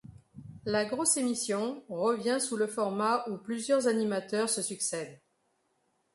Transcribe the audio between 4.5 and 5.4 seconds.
succèdent.